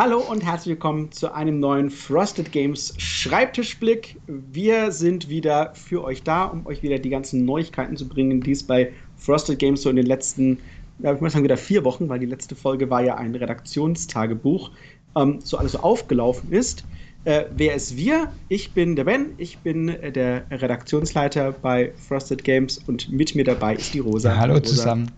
[0.00, 4.14] Hallo und herzlich willkommen zu einem neuen Frosted Games Schreibtischblick.
[4.28, 8.52] Wir sind wieder für euch da, um euch wieder die ganzen Neuigkeiten zu bringen, die
[8.52, 10.60] es bei Frosted Games so in den letzten,
[11.00, 14.70] ja, ich muss sagen, wieder vier Wochen, weil die letzte Folge war ja ein Redaktionstagebuch,
[15.16, 16.84] ähm, so alles so aufgelaufen ist.
[17.24, 18.30] Äh, wer ist wir?
[18.48, 23.42] Ich bin der Ben, ich bin äh, der Redaktionsleiter bei Frosted Games und mit mir
[23.42, 24.28] dabei ist die Rosa.
[24.28, 24.64] Ja, hallo Rosa.
[24.64, 25.10] zusammen.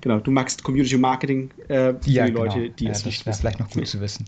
[0.00, 2.74] Genau, du magst Community Marketing äh, für ja, die Leute, genau.
[2.74, 4.26] die ja, es nicht Das wäre vielleicht noch gut zu wissen.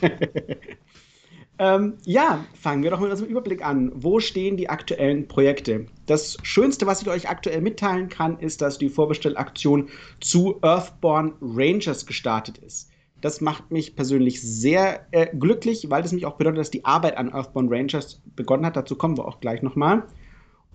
[1.58, 3.90] ähm, ja, fangen wir doch mit unserem Überblick an.
[3.94, 5.86] Wo stehen die aktuellen Projekte?
[6.06, 9.88] Das Schönste, was ich euch aktuell mitteilen kann, ist, dass die Vorbestellaktion
[10.20, 12.90] zu Earthborn Rangers gestartet ist.
[13.20, 17.16] Das macht mich persönlich sehr äh, glücklich, weil das mich auch bedeutet, dass die Arbeit
[17.16, 18.76] an Earthborn Rangers begonnen hat.
[18.76, 20.04] Dazu kommen wir auch gleich nochmal.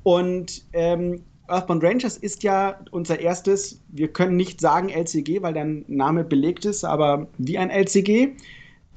[0.03, 5.65] Und ähm, Earthbound Rangers ist ja unser erstes, wir können nicht sagen LCG, weil der
[5.65, 8.35] Name belegt ist, aber wie ein LCG.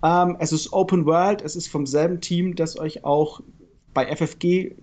[0.04, 3.40] Ähm, es ist Open World, es ist vom selben Team, das euch auch
[3.94, 4.76] bei FFG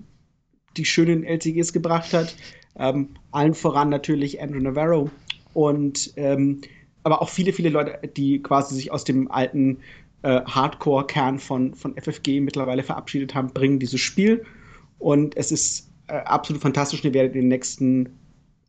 [0.76, 2.36] die schönen LCGs gebracht hat.
[2.78, 5.10] Ähm, allen voran natürlich Andrew Navarro
[5.54, 6.62] und ähm,
[7.04, 9.80] aber auch viele, viele Leute, die quasi sich aus dem alten
[10.24, 14.46] äh, Hardcore-Kern von, von FFG mittlerweile verabschiedet haben, bringen dieses Spiel.
[15.00, 17.04] Und es ist äh, absolut fantastisch.
[17.04, 18.10] Wir werden in den nächsten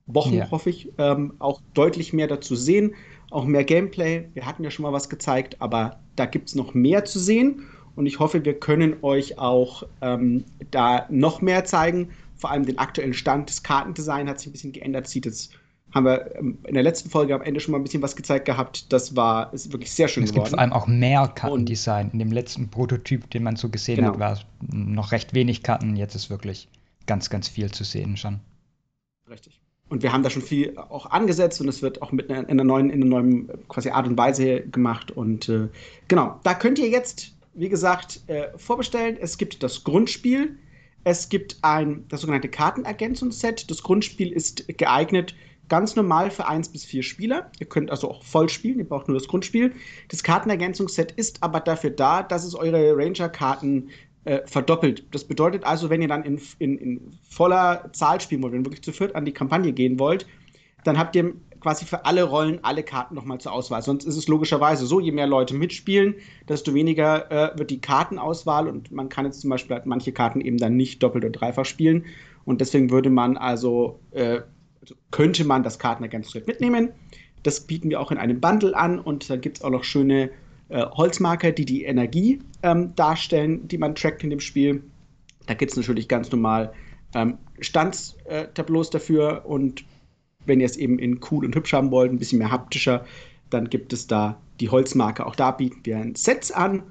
[0.06, 0.50] Wochen, ja.
[0.50, 2.94] hoffe ich, ähm, auch deutlich mehr dazu sehen.
[3.30, 4.28] Auch mehr Gameplay.
[4.34, 7.64] Wir hatten ja schon mal was gezeigt, aber da gibt es noch mehr zu sehen.
[7.96, 12.10] Und ich hoffe, wir können euch auch ähm, da noch mehr zeigen.
[12.36, 13.48] Vor allem den aktuellen Stand.
[13.48, 15.06] Das Kartendesign hat sich ein bisschen geändert.
[15.06, 15.52] Sieht jetzt,
[15.92, 18.44] haben wir ähm, in der letzten Folge am Ende schon mal ein bisschen was gezeigt
[18.44, 18.92] gehabt.
[18.92, 20.46] Das war ist wirklich sehr schön es geworden.
[20.46, 22.10] Es gibt vor allem auch mehr Kartendesign.
[22.12, 24.12] In dem letzten Prototyp, den man so gesehen genau.
[24.12, 25.96] hat, war es noch recht wenig Karten.
[25.96, 26.68] Jetzt ist wirklich
[27.06, 28.40] ganz, ganz viel zu sehen schon.
[29.28, 29.60] Richtig.
[29.88, 32.48] Und wir haben da schon viel auch angesetzt und es wird auch mit einer, in
[32.48, 35.10] einer neuen, in einer neuen quasi Art und Weise gemacht.
[35.10, 35.68] Und äh,
[36.08, 39.16] genau, da könnt ihr jetzt, wie gesagt, äh, vorbestellen.
[39.20, 40.58] Es gibt das Grundspiel.
[41.04, 43.70] Es gibt ein, das sogenannte Kartenergänzungsset.
[43.70, 45.34] Das Grundspiel ist geeignet
[45.68, 47.50] ganz normal für eins bis vier Spieler.
[47.58, 49.72] Ihr könnt also auch voll spielen, ihr braucht nur das Grundspiel.
[50.08, 53.90] Das Kartenergänzungsset ist aber dafür da, dass es eure Ranger-Karten
[54.24, 55.04] äh, verdoppelt.
[55.10, 58.66] Das bedeutet also, wenn ihr dann in, in, in voller Zahl spielen wollt, wenn ihr
[58.66, 60.26] wirklich zu viert an die Kampagne gehen wollt,
[60.84, 63.80] dann habt ihr quasi für alle Rollen alle Karten nochmal zur Auswahl.
[63.80, 66.14] Sonst ist es logischerweise so, je mehr Leute mitspielen,
[66.46, 70.42] desto weniger äh, wird die Kartenauswahl und man kann jetzt zum Beispiel halt manche Karten
[70.42, 72.04] eben dann nicht doppelt oder dreifach spielen.
[72.44, 74.42] Und deswegen würde man also, äh,
[74.82, 76.90] also könnte man das Kartenergänzungsset mitnehmen.
[77.42, 80.30] Das bieten wir auch in einem Bundle an und dann gibt es auch noch schöne
[80.74, 84.82] äh, Holzmarker, die die Energie ähm, darstellen, die man trackt in dem Spiel.
[85.46, 86.72] Da gibt es natürlich ganz normal
[87.14, 89.84] ähm, Standstableaus dafür und
[90.46, 93.04] wenn ihr es eben in cool und hübsch haben wollt, ein bisschen mehr haptischer,
[93.50, 95.24] dann gibt es da die Holzmarke.
[95.24, 96.82] Auch da bieten wir ein Sets an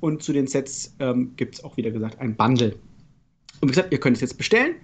[0.00, 2.74] und zu den Sets ähm, gibt es auch wieder gesagt ein Bundle.
[3.60, 4.74] Und wie gesagt, ihr könnt es jetzt bestellen.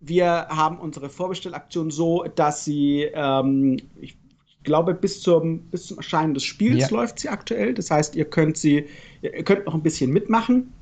[0.00, 4.16] Wir haben unsere Vorbestellaktion so, dass sie, ähm, ich
[4.64, 6.96] glaube, bis zum, bis zum Erscheinen des Spiels ja.
[6.96, 7.74] läuft sie aktuell.
[7.74, 8.86] Das heißt, ihr könnt sie,
[9.22, 10.72] ihr könnt noch ein bisschen mitmachen.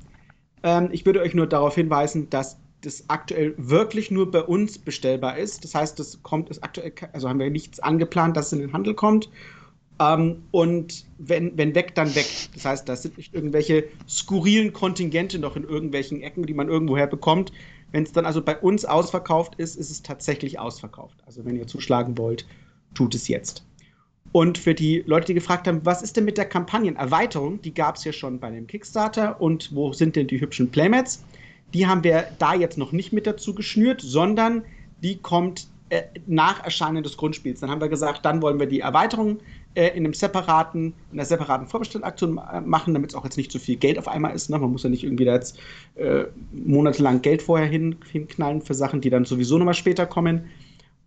[0.63, 5.37] Ähm, ich würde euch nur darauf hinweisen, dass das aktuell wirklich nur bei uns bestellbar
[5.37, 5.63] ist.
[5.63, 8.73] Das heißt, das kommt, ist aktuell, also haben wir nichts angeplant, dass es in den
[8.73, 9.29] Handel kommt.
[9.99, 12.27] Ähm, und wenn, wenn weg, dann weg.
[12.53, 17.07] Das heißt, das sind nicht irgendwelche skurrilen Kontingente noch in irgendwelchen Ecken, die man irgendwoher
[17.07, 17.51] bekommt.
[17.91, 21.17] Wenn es dann also bei uns ausverkauft ist, ist es tatsächlich ausverkauft.
[21.25, 22.47] Also wenn ihr zuschlagen wollt,
[22.93, 23.63] tut es jetzt.
[24.31, 27.97] Und für die Leute, die gefragt haben, was ist denn mit der Kampagnenerweiterung, die gab
[27.97, 31.23] es ja schon bei dem Kickstarter und wo sind denn die hübschen Playmats?
[31.73, 34.63] Die haben wir da jetzt noch nicht mit dazu geschnürt, sondern
[35.01, 37.59] die kommt äh, nach Erscheinen des Grundspiels.
[37.59, 39.39] Dann haben wir gesagt, dann wollen wir die Erweiterung
[39.73, 43.51] äh, in einem separaten, in einer separaten Vorbestellaktion äh, machen, damit es auch jetzt nicht
[43.51, 44.49] zu viel Geld auf einmal ist.
[44.49, 44.57] Ne?
[44.57, 45.59] Man muss ja nicht irgendwie da jetzt
[45.95, 50.45] äh, monatelang Geld vorher hin, hinknallen für Sachen, die dann sowieso nochmal später kommen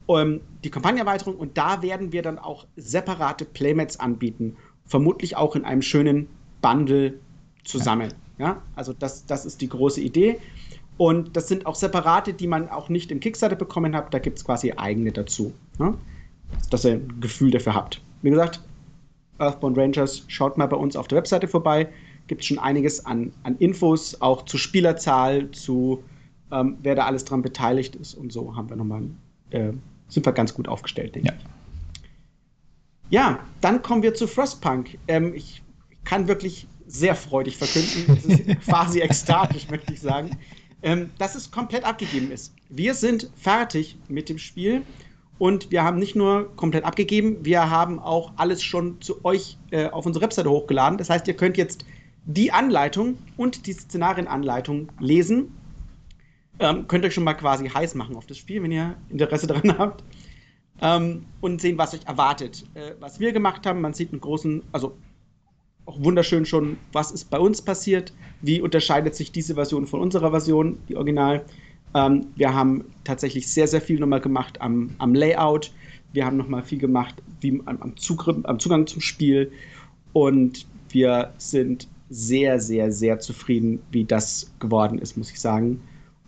[0.09, 4.57] ähm, die Kampagnenerweiterung und da werden wir dann auch separate Playmats anbieten.
[4.87, 6.29] Vermutlich auch in einem schönen
[6.61, 7.15] Bundle
[7.65, 8.13] zusammen.
[8.39, 8.47] Ja.
[8.47, 8.63] ja?
[8.77, 10.39] Also das, das ist die große Idee.
[10.97, 14.15] Und das sind auch separate, die man auch nicht im Kickstarter bekommen hat.
[14.15, 15.53] Da gibt es quasi eigene dazu.
[15.79, 15.95] Ja?
[16.71, 18.01] Dass ihr ein Gefühl dafür habt.
[18.23, 18.61] Wie gesagt,
[19.39, 21.89] Earthbound Rangers, schaut mal bei uns auf der Webseite vorbei.
[22.27, 26.05] Gibt es schon einiges an, an Infos, auch zur Spielerzahl, zu
[26.53, 28.15] ähm, wer da alles dran beteiligt ist.
[28.15, 29.11] Und so haben wir nochmal
[29.51, 29.73] äh,
[30.09, 31.45] sind wir ganz gut aufgestellt, denke ich.
[33.11, 34.99] Ja, dann kommen wir zu Frostpunk.
[35.09, 35.63] Ähm, ich
[36.05, 40.37] kann wirklich sehr freudig verkünden, es ist quasi ekstatisch, möchte ich sagen,
[40.83, 42.55] ähm, dass es komplett abgegeben ist.
[42.69, 44.83] Wir sind fertig mit dem Spiel
[45.39, 49.89] Und wir haben nicht nur komplett abgegeben, wir haben auch alles schon zu euch äh,
[49.89, 50.97] auf unsere Webseite hochgeladen.
[50.97, 51.85] Das heißt, ihr könnt jetzt
[52.25, 55.53] die Anleitung und die Szenarienanleitung lesen.
[56.61, 59.77] Ähm, könnt euch schon mal quasi heiß machen auf das Spiel, wenn ihr Interesse daran
[59.79, 60.05] habt.
[60.81, 62.65] Ähm, und sehen, was euch erwartet.
[62.75, 64.97] Äh, was wir gemacht haben, man sieht einen großen, also
[65.87, 70.31] auch wunderschön schon, was ist bei uns passiert, wie unterscheidet sich diese Version von unserer
[70.31, 71.45] Version, die Original.
[71.95, 75.73] Ähm, wir haben tatsächlich sehr, sehr viel nochmal gemacht am, am Layout.
[76.13, 79.53] Wir haben nochmal viel gemacht wie am, am, Zugriff, am Zugang zum Spiel.
[80.13, 85.81] Und wir sind sehr, sehr, sehr zufrieden, wie das geworden ist, muss ich sagen.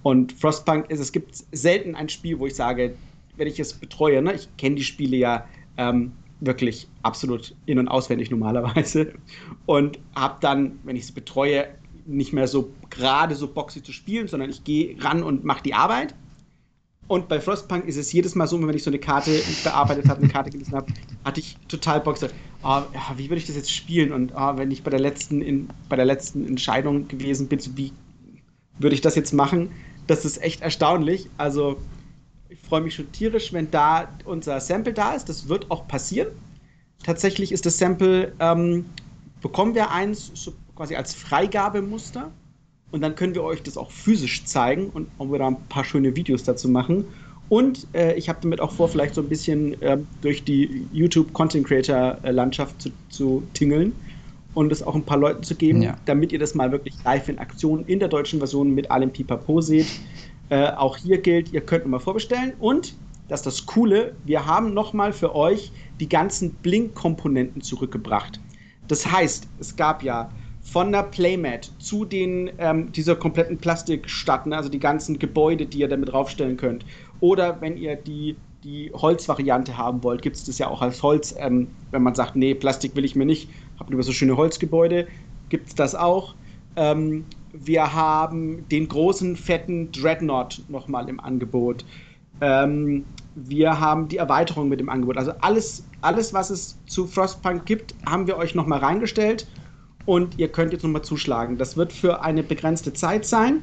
[0.07, 2.95] Und Frostpunk ist, es gibt selten ein Spiel, wo ich sage,
[3.37, 5.49] wenn ich es betreue, ne, ich kenne die Spiele ja
[5.79, 9.15] ähm, wirklich absolut in- und auswendig normalerweise
[9.67, 11.67] und habe dann, wenn ich es betreue,
[12.07, 15.75] nicht mehr so gerade so boxy zu spielen, sondern ich gehe ran und mache die
[15.75, 16.15] Arbeit.
[17.09, 20.21] Und bei Frostpunk ist es jedes Mal so, wenn ich so eine Karte bearbeitet habe,
[20.21, 20.87] eine Karte gelesen habe,
[21.25, 22.17] hatte ich total Bock.
[22.17, 22.29] So,
[22.63, 22.83] oh,
[23.17, 24.13] wie würde ich das jetzt spielen?
[24.13, 27.91] Und oh, wenn ich bei der letzten in, bei der letzten Entscheidung gewesen bin, wie
[28.79, 29.71] würde ich das jetzt machen?
[30.07, 31.29] Das ist echt erstaunlich.
[31.37, 31.79] Also
[32.49, 35.29] ich freue mich schon tierisch, wenn da unser Sample da ist.
[35.29, 36.29] Das wird auch passieren.
[37.05, 38.87] Tatsächlich ist das Sample, ähm,
[39.43, 42.31] bekommen wir eins so quasi als Freigabemuster.
[42.93, 46.15] Und dann können wir euch das auch physisch zeigen und auch wieder ein paar schöne
[46.15, 47.05] Videos dazu machen.
[47.49, 51.33] Und äh, ich habe damit auch vor, vielleicht so ein bisschen äh, durch die YouTube
[51.33, 53.93] Content Creator Landschaft zu, zu, tingeln
[54.57, 55.97] und es auch ein paar Leuten zu geben, ja.
[56.07, 59.61] damit ihr das mal wirklich live in Aktion in der deutschen Version mit allem Pipapo
[59.61, 59.87] seht.
[60.49, 62.95] Äh, auch hier gilt, ihr könnt mal vorbestellen und
[63.29, 68.41] das ist das Coole, wir haben nochmal für euch die ganzen Blink-Komponenten zurückgebracht.
[68.89, 70.31] Das heißt, es gab ja
[70.63, 75.81] von der Playmat zu den ähm, dieser kompletten Plastikstadt, ne, also die ganzen Gebäude, die
[75.81, 76.87] ihr damit draufstellen könnt.
[77.21, 81.35] Oder wenn ihr die, die Holzvariante haben wollt, gibt es das ja auch als Holz.
[81.39, 85.07] Ähm, wenn man sagt, nee, Plastik will ich mir nicht, habt lieber so schöne Holzgebäude,
[85.49, 86.35] gibt es das auch.
[86.77, 91.85] Ähm, wir haben den großen, fetten Dreadnought nochmal im Angebot.
[92.41, 95.17] Ähm, wir haben die Erweiterung mit dem Angebot.
[95.17, 99.47] Also alles, alles, was es zu Frostpunk gibt, haben wir euch nochmal reingestellt
[100.05, 101.59] und ihr könnt jetzt nochmal zuschlagen.
[101.59, 103.63] Das wird für eine begrenzte Zeit sein.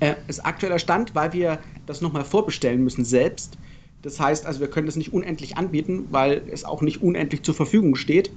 [0.00, 3.58] Äh, ist aktueller Stand, weil wir das nochmal vorbestellen müssen selbst.
[4.02, 7.54] Das heißt also, wir können das nicht unendlich anbieten, weil es auch nicht unendlich zur
[7.54, 8.30] Verfügung steht.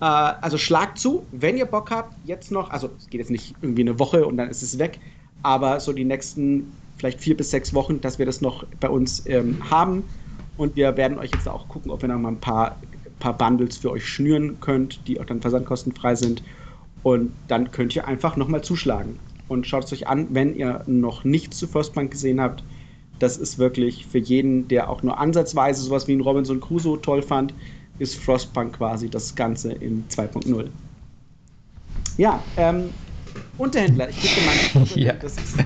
[0.00, 3.54] Äh, also schlagt zu, wenn ihr Bock habt, jetzt noch, also es geht jetzt nicht
[3.60, 4.98] irgendwie eine Woche und dann ist es weg,
[5.42, 9.24] aber so die nächsten vielleicht vier bis sechs Wochen, dass wir das noch bei uns
[9.26, 10.04] ähm, haben.
[10.58, 12.76] Und wir werden euch jetzt auch gucken, ob wir noch mal ein paar
[13.20, 16.42] paar Bundles für euch schnüren könnt, die auch dann versandkostenfrei sind.
[17.02, 19.20] Und dann könnt ihr einfach nochmal zuschlagen.
[19.46, 22.64] Und schaut es euch an, wenn ihr noch nichts zu Frostpunk gesehen habt.
[23.18, 27.22] Das ist wirklich für jeden, der auch nur ansatzweise sowas wie ein Robinson Crusoe toll
[27.22, 27.54] fand,
[28.00, 30.68] ist Frostpunk quasi das Ganze in 2.0.
[32.16, 32.90] Ja, ähm,
[33.58, 34.86] Unterhändler, ich gebe dir meine.
[34.94, 35.12] ja.
[35.12, 35.56] Das ist,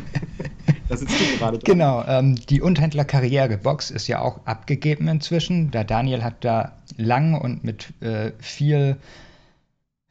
[0.88, 1.64] da sitzt du gerade dran.
[1.64, 5.70] Genau, ähm, die Unterhändler-Karriere-Box ist ja auch abgegeben inzwischen.
[5.70, 8.96] Der Daniel hat da lang und mit äh, viel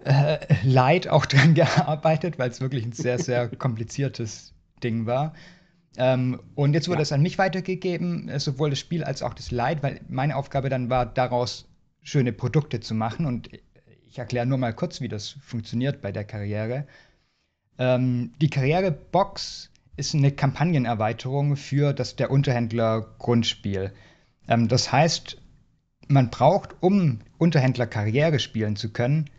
[0.05, 5.33] äh, Leid auch dran gearbeitet, weil es wirklich ein sehr, sehr kompliziertes Ding war.
[5.97, 7.03] Ähm, und jetzt wurde ja.
[7.03, 10.69] es an mich weitergegeben, äh, sowohl das Spiel als auch das Leid, weil meine Aufgabe
[10.69, 11.67] dann war, daraus
[12.03, 13.25] schöne Produkte zu machen.
[13.25, 13.50] Und
[14.07, 16.86] ich erkläre nur mal kurz, wie das funktioniert bei der Karriere.
[17.79, 23.91] Ähm, die Karrierebox ist eine Kampagnenerweiterung für das der Unterhändler Grundspiel.
[24.48, 25.41] Ähm, das heißt,
[26.07, 29.29] man braucht, um Unterhändler Karriere spielen zu können,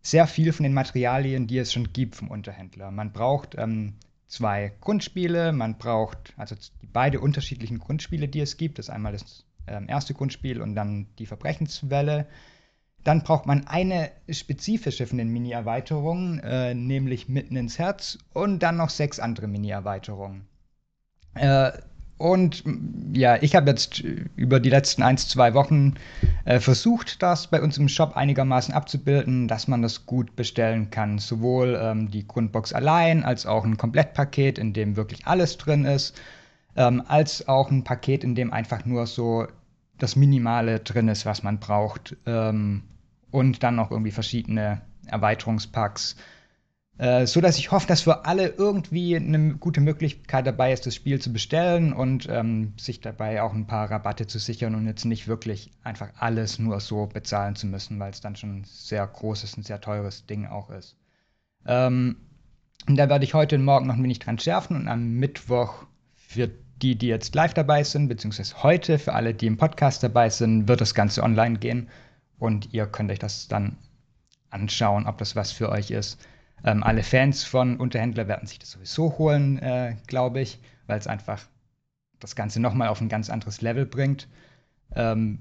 [0.00, 2.90] sehr viel von den Materialien, die es schon gibt vom Unterhändler.
[2.90, 3.94] Man braucht ähm,
[4.26, 8.78] zwei Grundspiele, man braucht also die beide unterschiedlichen Grundspiele, die es gibt.
[8.78, 12.26] Das ist einmal das ähm, erste Grundspiel und dann die Verbrechenswelle.
[13.04, 18.76] Dann braucht man eine spezifische von den Mini-Erweiterungen, äh, nämlich Mitten ins Herz und dann
[18.76, 20.46] noch sechs andere Mini-Erweiterungen.
[21.34, 21.72] Äh,
[22.18, 22.64] und
[23.14, 25.94] ja, ich habe jetzt über die letzten ein, zwei Wochen
[26.44, 31.18] äh, versucht, das bei uns im Shop einigermaßen abzubilden, dass man das gut bestellen kann.
[31.18, 36.20] Sowohl ähm, die Grundbox allein als auch ein Komplettpaket, in dem wirklich alles drin ist,
[36.76, 39.46] ähm, als auch ein Paket, in dem einfach nur so
[39.98, 42.16] das Minimale drin ist, was man braucht.
[42.26, 42.84] Ähm,
[43.30, 46.16] und dann noch irgendwie verschiedene Erweiterungspacks.
[46.98, 50.96] Äh, so dass ich hoffe, dass für alle irgendwie eine gute Möglichkeit dabei ist, das
[50.96, 55.04] Spiel zu bestellen und ähm, sich dabei auch ein paar Rabatte zu sichern und jetzt
[55.04, 59.06] nicht wirklich einfach alles nur so bezahlen zu müssen, weil es dann schon ein sehr
[59.06, 60.96] großes und sehr teures Ding auch ist.
[61.66, 62.16] Ähm,
[62.86, 65.84] da werde ich heute und morgen noch ein wenig dran schärfen und am Mittwoch
[66.34, 66.52] wird
[66.82, 70.68] die, die jetzt live dabei sind, beziehungsweise heute, für alle, die im Podcast dabei sind,
[70.68, 71.88] wird das Ganze online gehen
[72.38, 73.76] und ihr könnt euch das dann
[74.50, 76.20] anschauen, ob das was für euch ist.
[76.64, 81.06] Ähm, alle Fans von Unterhändler werden sich das sowieso holen, äh, glaube ich, weil es
[81.06, 81.46] einfach
[82.18, 84.28] das Ganze nochmal auf ein ganz anderes Level bringt.
[84.94, 85.40] Ähm,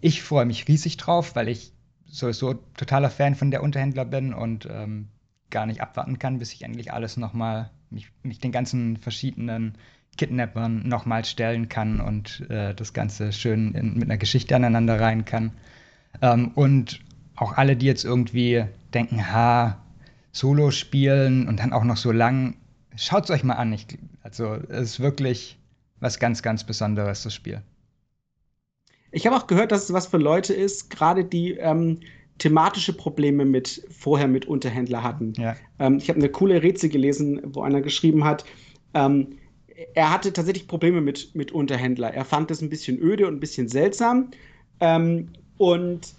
[0.00, 1.72] ich freue mich riesig drauf, weil ich
[2.06, 5.08] sowieso totaler Fan von der Unterhändler bin und ähm,
[5.50, 9.78] gar nicht abwarten kann, bis ich endlich alles nochmal, mich, mich den ganzen verschiedenen
[10.16, 15.24] Kidnappern nochmal stellen kann und äh, das Ganze schön in, mit einer Geschichte aneinander rein
[15.24, 15.52] kann.
[16.22, 17.00] Ähm, und
[17.36, 19.78] auch alle, die jetzt irgendwie denken, ha,
[20.32, 22.56] Solo spielen und dann auch noch so lang,
[22.96, 23.72] schaut es euch mal an.
[23.72, 23.86] Ich,
[24.22, 25.58] also es ist wirklich
[26.00, 27.62] was ganz, ganz Besonderes, das Spiel.
[29.12, 32.00] Ich habe auch gehört, dass es was für Leute ist, gerade die ähm,
[32.38, 35.34] thematische Probleme mit vorher mit Unterhändler hatten.
[35.36, 35.54] Ja.
[35.78, 38.44] Ähm, ich habe eine coole Rätsel gelesen, wo einer geschrieben hat,
[38.92, 39.38] ähm,
[39.94, 42.12] er hatte tatsächlich Probleme mit, mit Unterhändler.
[42.12, 44.30] Er fand das ein bisschen öde und ein bisschen seltsam.
[44.80, 46.14] Ähm, und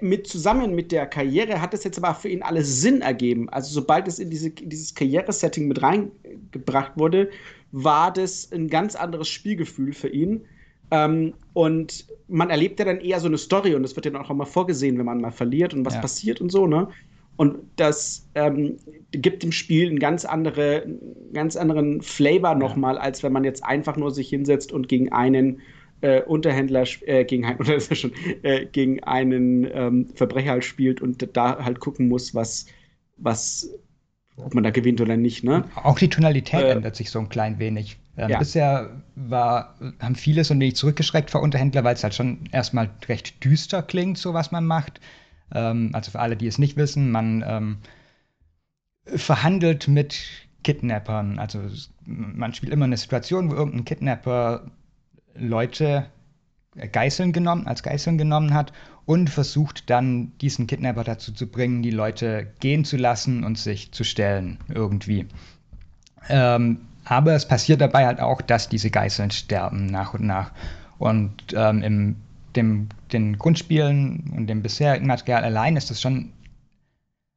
[0.00, 3.48] mit zusammen mit der Karriere hat es jetzt aber für ihn alles Sinn ergeben.
[3.48, 7.30] Also sobald es in, diese, in dieses Karrieresetting mit reingebracht wurde,
[7.72, 10.42] war das ein ganz anderes Spielgefühl für ihn.
[10.90, 14.22] Ähm, und man erlebt ja dann eher so eine Story und das wird ja dann
[14.22, 16.00] auch mal vorgesehen, wenn man mal verliert und was ja.
[16.00, 16.88] passiert und so, ne?
[17.36, 18.76] Und das ähm,
[19.12, 20.86] gibt dem Spiel einen ganz, andere,
[21.32, 25.60] ganz anderen Flavor nochmal, als wenn man jetzt einfach nur sich hinsetzt und gegen einen
[26.02, 31.00] äh, Unterhändler, äh, gegen, ein, oder ist schon, äh, gegen einen ähm, Verbrecher halt spielt
[31.00, 32.66] und da halt gucken muss, was,
[33.16, 33.70] was,
[34.36, 35.44] ob man da gewinnt oder nicht.
[35.44, 35.64] Ne?
[35.76, 37.98] Auch die Tonalität äh, ändert sich so ein klein wenig.
[38.16, 38.38] Ähm, ja.
[38.38, 42.90] Bisher war, haben viele so ein wenig zurückgeschreckt vor Unterhändler, weil es halt schon erstmal
[43.08, 45.00] recht düster klingt, so was man macht.
[45.54, 47.78] Ähm, also für alle, die es nicht wissen, man ähm,
[49.04, 50.18] verhandelt mit
[50.62, 51.38] Kidnappern.
[51.38, 51.60] Also
[52.04, 54.70] man spielt immer eine Situation, wo irgendein Kidnapper
[55.34, 56.06] Leute
[56.76, 58.72] äh, Geiseln genommen, als Geiseln genommen hat
[59.06, 63.92] und versucht dann diesen Kidnapper dazu zu bringen, die Leute gehen zu lassen und sich
[63.92, 65.26] zu stellen irgendwie.
[66.28, 70.52] Ähm, aber es passiert dabei halt auch, dass diese Geiseln sterben nach und nach.
[70.98, 72.16] Und ähm, im
[72.56, 76.32] dem, den Grundspielen und dem bisherigen Material allein ist das schon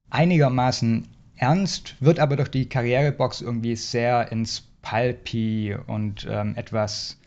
[0.10, 7.18] einigermaßen ernst, wird aber durch die Karrierebox irgendwie sehr ins Pulpy und ähm, etwas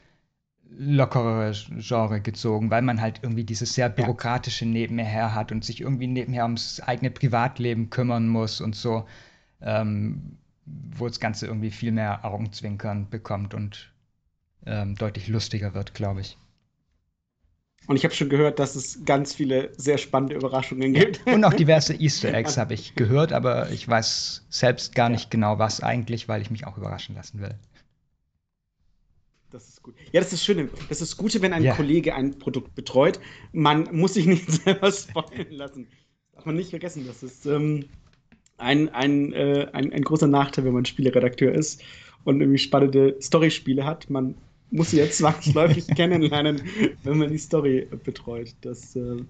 [0.78, 4.70] lockerere Genre gezogen, weil man halt irgendwie dieses sehr bürokratische ja.
[4.70, 9.06] nebenher hat und sich irgendwie nebenher ums eigene Privatleben kümmern muss und so,
[9.62, 13.92] ähm, wo das Ganze irgendwie viel mehr Augenzwinkern bekommt und
[14.66, 16.36] ähm, deutlich lustiger wird, glaube ich.
[17.86, 21.24] Und ich habe schon gehört, dass es ganz viele sehr spannende Überraschungen gibt.
[21.26, 25.58] Und auch diverse Easter Eggs habe ich gehört, aber ich weiß selbst gar nicht genau,
[25.58, 27.54] was eigentlich, weil ich mich auch überraschen lassen will.
[29.50, 29.94] Das ist gut.
[30.12, 30.68] Ja, das ist schön.
[30.88, 31.74] Das ist das Gute, wenn ein ja.
[31.74, 33.20] Kollege ein Produkt betreut.
[33.52, 35.86] Man muss sich nicht selber spoilern lassen.
[35.86, 37.06] Das darf man nicht vergessen.
[37.06, 37.84] Das ist ähm,
[38.58, 41.82] ein, ein, äh, ein, ein großer Nachteil, wenn man Spieleredakteur ist
[42.24, 44.10] und irgendwie spannende Storyspiele hat.
[44.10, 44.34] Man
[44.70, 46.62] muss sie jetzt zwangsläufig kennenlernen,
[47.04, 48.54] wenn man die Story betreut.
[48.61, 49.23] Das, äh,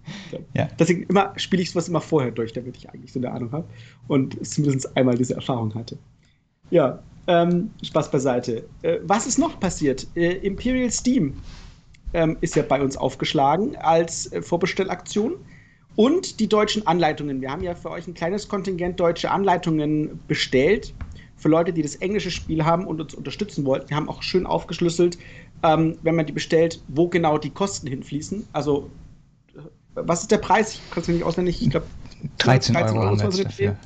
[0.54, 0.68] ja.
[0.78, 3.66] Deswegen immer spiele ich sowas immer vorher durch, damit ich eigentlich so eine Ahnung habe
[4.08, 5.98] und zumindest einmal diese Erfahrung hatte.
[6.70, 8.64] Ja, ähm, Spaß beiseite.
[8.82, 10.06] Äh, was ist noch passiert?
[10.14, 11.34] Äh, Imperial Steam
[12.14, 15.34] ähm, ist ja bei uns aufgeschlagen als äh, Vorbestellaktion.
[15.96, 17.40] Und die deutschen Anleitungen.
[17.40, 20.92] Wir haben ja für euch ein kleines Kontingent deutsche Anleitungen bestellt.
[21.36, 23.90] Für Leute, die das englische Spiel haben und uns unterstützen wollten.
[23.90, 25.18] Wir haben auch schön aufgeschlüsselt,
[25.62, 28.48] ähm, wenn man die bestellt, wo genau die Kosten hinfließen.
[28.52, 28.90] Also,
[29.94, 30.74] was ist der Preis?
[30.74, 31.62] Ich kann es nicht auswendig.
[31.62, 31.86] Ich glaube,
[32.38, 33.76] 13, 13 Euro, Euro wir dafür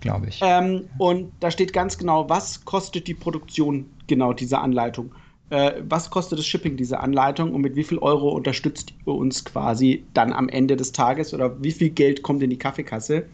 [0.00, 0.40] glaube ich.
[0.42, 5.12] Ähm, und da steht ganz genau, was kostet die Produktion genau dieser Anleitung.
[5.50, 9.44] Äh, was kostet das Shipping dieser Anleitung und mit wie viel Euro unterstützt ihr uns
[9.44, 13.26] quasi dann am Ende des Tages oder wie viel Geld kommt in die Kaffeekasse,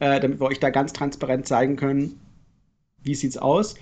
[0.00, 2.20] äh, damit wir euch da ganz transparent zeigen können,
[3.06, 3.76] wie sieht's aus.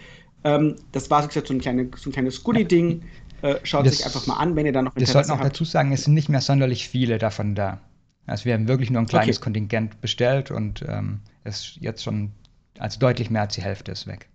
[0.44, 3.02] Ähm, das war so ein, kleine, so ein kleines Goodie-Ding.
[3.42, 5.44] Äh, schaut das, sich einfach mal an, wenn ihr da noch Interesse Wir sollten auch
[5.44, 7.80] dazu sagen, es sind nicht mehr sonderlich viele davon da.
[8.26, 9.44] Also wir haben wirklich nur ein kleines okay.
[9.44, 12.32] Kontingent bestellt und ähm, ist jetzt schon,
[12.78, 14.28] also deutlich mehr als die Hälfte ist weg.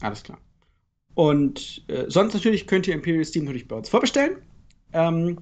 [0.00, 0.38] Alles klar.
[1.14, 4.38] Und äh, sonst natürlich könnt ihr Imperial Steam natürlich bei uns vorbestellen.
[4.92, 5.38] Ähm,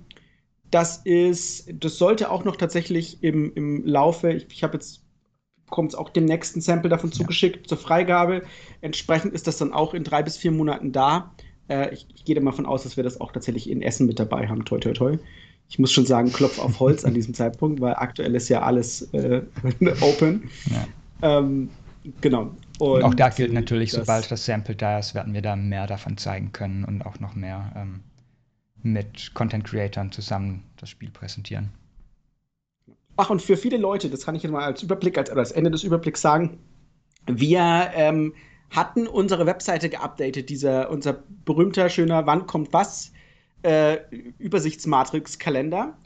[0.70, 5.05] das ist, das sollte auch noch tatsächlich im, im Laufe, ich, ich habe jetzt
[5.68, 7.16] kommt es auch dem nächsten Sample davon ja.
[7.16, 8.42] zugeschickt zur Freigabe.
[8.80, 11.32] Entsprechend ist das dann auch in drei bis vier Monaten da.
[11.68, 14.49] Äh, ich, ich gehe davon aus, dass wir das auch tatsächlich in Essen mit dabei
[14.49, 14.64] haben.
[14.64, 15.18] Toi, toi, toi
[15.68, 19.02] ich muss schon sagen, Klopf auf Holz an diesem Zeitpunkt, weil aktuell ist ja alles
[19.12, 19.42] äh,
[20.00, 20.49] open.
[20.66, 21.38] Ja.
[21.38, 21.70] Ähm,
[22.20, 22.54] genau.
[22.78, 25.87] Und, auch da gilt natürlich, das, sobald das Sample da ist, werden wir da mehr
[25.87, 28.00] davon zeigen können und auch noch mehr ähm,
[28.82, 31.70] mit Content Creatern zusammen das Spiel präsentieren.
[33.16, 35.70] Ach, und für viele Leute, das kann ich jetzt mal als Überblick, als, als Ende
[35.70, 36.58] des Überblicks sagen,
[37.26, 38.35] wir ähm,
[38.70, 43.12] hatten unsere Webseite geupdatet, dieser, unser berühmter, schöner Wann kommt was
[43.62, 43.99] äh,
[44.38, 45.96] Übersichtsmatrix-Kalender.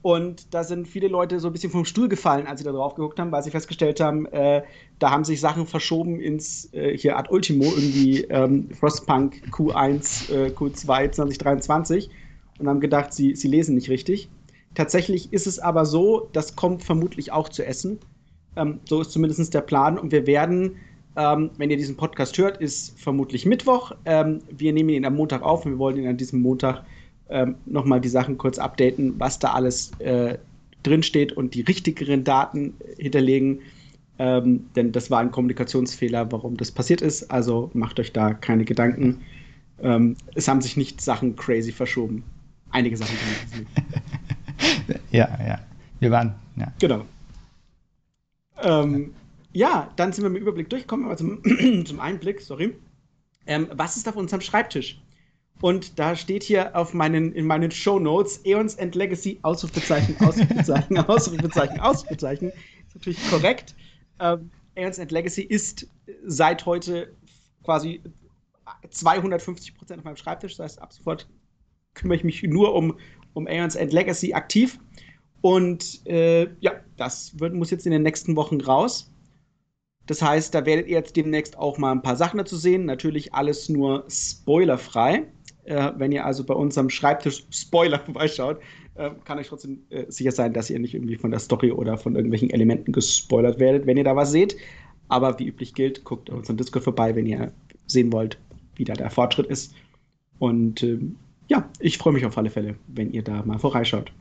[0.00, 2.94] Und da sind viele Leute so ein bisschen vom Stuhl gefallen, als sie da drauf
[2.94, 4.62] geguckt haben, weil sie festgestellt haben, äh,
[5.00, 10.50] da haben sich Sachen verschoben ins äh, hier Ad Ultimo, irgendwie ähm, Frostpunk Q1, äh,
[10.50, 12.10] Q2 2023
[12.60, 14.28] und haben gedacht, sie, sie lesen nicht richtig.
[14.78, 17.98] Tatsächlich ist es aber so, das kommt vermutlich auch zu essen.
[18.54, 19.98] Ähm, so ist zumindest der Plan.
[19.98, 20.76] Und wir werden,
[21.16, 23.90] ähm, wenn ihr diesen Podcast hört, ist vermutlich Mittwoch.
[24.04, 26.84] Ähm, wir nehmen ihn am Montag auf und wir wollen ihn an diesem Montag
[27.28, 30.38] ähm, nochmal die Sachen kurz updaten, was da alles äh,
[30.84, 33.62] drinsteht und die richtigeren Daten hinterlegen.
[34.20, 37.32] Ähm, denn das war ein Kommunikationsfehler, warum das passiert ist.
[37.32, 39.22] Also macht euch da keine Gedanken.
[39.82, 42.22] Ähm, es haben sich nicht Sachen crazy verschoben.
[42.70, 43.16] Einige Sachen.
[45.10, 45.60] ja, ja.
[46.00, 46.72] Wir waren, ja.
[46.78, 47.04] Genau.
[48.62, 49.14] Ähm,
[49.52, 51.42] ja, dann sind wir mit dem Überblick durchgekommen, aber zum,
[51.84, 52.76] zum Einblick, sorry.
[53.46, 55.00] Ähm, was ist auf unserem Schreibtisch?
[55.60, 60.98] Und da steht hier auf meinen, in meinen Show Notes Eons and Legacy, Ausrufezeichen, Ausrufezeichen,
[61.08, 62.50] Ausrufezeichen, Ausrufezeichen.
[62.50, 63.74] Ist natürlich korrekt.
[64.20, 65.88] Ähm, Aeons and Legacy ist
[66.24, 67.12] seit heute
[67.64, 68.00] quasi
[68.88, 70.56] 250 Prozent auf meinem Schreibtisch.
[70.56, 71.28] Das heißt, ab sofort
[71.94, 72.96] kümmere ich mich nur um,
[73.38, 74.78] um Aeons and Legacy aktiv.
[75.40, 79.10] Und äh, ja, das wird, muss jetzt in den nächsten Wochen raus.
[80.06, 82.86] Das heißt, da werdet ihr jetzt demnächst auch mal ein paar Sachen dazu sehen.
[82.86, 85.26] Natürlich alles nur spoilerfrei.
[85.64, 88.58] Äh, wenn ihr also bei unserem Schreibtisch Spoiler vorbeischaut,
[88.96, 91.96] äh, kann euch trotzdem äh, sicher sein, dass ihr nicht irgendwie von der Story oder
[91.96, 94.56] von irgendwelchen Elementen gespoilert werdet, wenn ihr da was seht.
[95.08, 97.52] Aber wie üblich gilt, guckt auf unserem Discord vorbei, wenn ihr
[97.86, 98.38] sehen wollt,
[98.74, 99.74] wie da der Fortschritt ist.
[100.38, 101.16] Und ähm,
[101.48, 104.12] ja, ich freue mich auf alle Fälle, wenn ihr da mal vorbeischaut.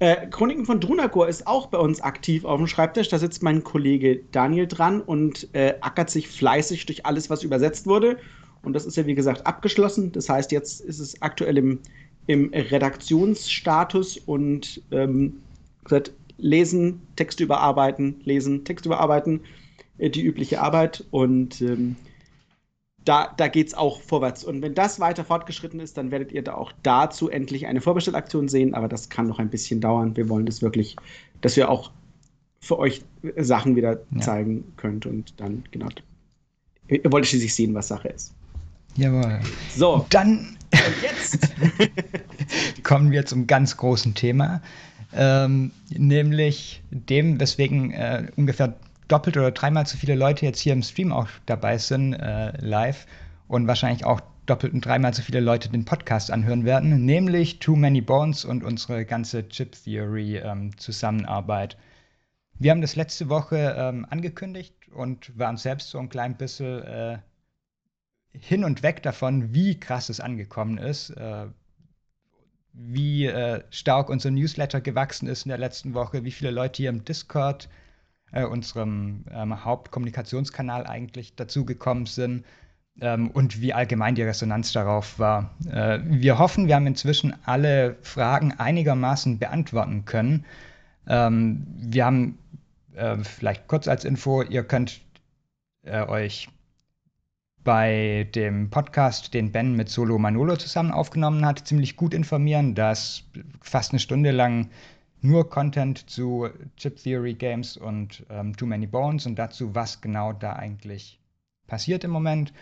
[0.00, 3.08] Äh, Chroniken von Drunagor ist auch bei uns aktiv auf dem Schreibtisch.
[3.08, 7.86] Da sitzt mein Kollege Daniel dran und äh, ackert sich fleißig durch alles, was übersetzt
[7.86, 8.18] wurde.
[8.62, 10.12] Und das ist ja, wie gesagt, abgeschlossen.
[10.12, 11.80] Das heißt, jetzt ist es aktuell im,
[12.26, 15.40] im Redaktionsstatus und ähm,
[15.84, 19.40] gesagt, lesen, Texte überarbeiten, lesen, Texte überarbeiten,
[19.98, 21.04] äh, die übliche Arbeit.
[21.10, 21.96] Und ähm,
[23.04, 24.44] da, da geht es auch vorwärts.
[24.44, 28.48] Und wenn das weiter fortgeschritten ist, dann werdet ihr da auch dazu endlich eine Vorbestellaktion
[28.48, 28.74] sehen.
[28.74, 30.16] Aber das kann noch ein bisschen dauern.
[30.16, 30.96] Wir wollen das wirklich,
[31.40, 31.90] dass wir auch
[32.60, 33.02] für euch
[33.36, 34.20] Sachen wieder ja.
[34.20, 35.06] zeigen könnt.
[35.06, 35.88] Und dann, genau,
[36.88, 38.34] ihr wollt schließlich sehen, was Sache ist.
[38.96, 39.40] Jawohl.
[39.74, 40.04] So.
[40.10, 40.56] Dann.
[41.02, 41.48] Jetzt
[42.82, 44.60] kommen wir zum ganz großen Thema.
[45.14, 48.74] Ähm, nämlich dem, weswegen äh, ungefähr
[49.08, 53.06] doppelt oder dreimal so viele Leute jetzt hier im Stream auch dabei sind, äh, live,
[53.48, 57.76] und wahrscheinlich auch doppelt und dreimal so viele Leute den Podcast anhören werden, nämlich Too
[57.76, 61.76] Many Bones und unsere ganze Chip Theory ähm, Zusammenarbeit.
[62.58, 67.18] Wir haben das letzte Woche ähm, angekündigt und waren selbst so ein klein bisschen äh,
[68.32, 71.46] hin und weg davon, wie krass es angekommen ist, äh,
[72.72, 76.90] wie äh, stark unser Newsletter gewachsen ist in der letzten Woche, wie viele Leute hier
[76.90, 77.87] im Discord, äh,
[78.32, 82.44] unserem ähm, Hauptkommunikationskanal eigentlich dazugekommen sind
[83.00, 85.50] ähm, und wie allgemein die Resonanz darauf war.
[85.70, 90.44] Äh, wir hoffen, wir haben inzwischen alle Fragen einigermaßen beantworten können.
[91.06, 92.38] Ähm, wir haben
[92.94, 95.00] äh, vielleicht kurz als Info, ihr könnt
[95.84, 96.48] äh, euch
[97.64, 102.74] bei dem Podcast, den Ben mit Solo Manolo zusammen aufgenommen hat, ziemlich gut informieren.
[102.74, 103.24] Da ist
[103.60, 104.70] fast eine Stunde lang
[105.20, 110.32] nur Content zu Chip Theory Games und ähm, Too Many Bones und dazu, was genau
[110.32, 111.20] da eigentlich
[111.66, 112.52] passiert im Moment.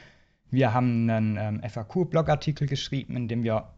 [0.50, 3.68] Wir haben einen ähm, FAQ-Blogartikel geschrieben, in dem wir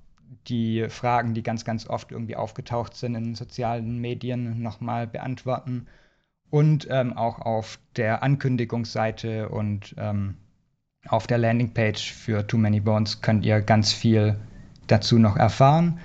[0.46, 5.86] die Fragen, die ganz, ganz oft irgendwie aufgetaucht sind in sozialen Medien, nochmal beantworten.
[6.50, 10.36] Und ähm, auch auf der Ankündigungsseite und ähm,
[11.06, 14.38] auf der Landingpage für Too Many Bones könnt ihr ganz viel
[14.86, 16.00] dazu noch erfahren.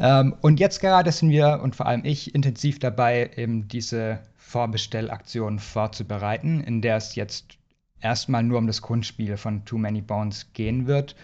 [0.00, 5.58] Ähm, und jetzt gerade sind wir und vor allem ich intensiv dabei, eben diese Vorbestellaktion
[5.58, 7.58] vorzubereiten, in der es jetzt
[8.00, 11.14] erstmal nur um das Grundspiel von Too Many Bones gehen wird.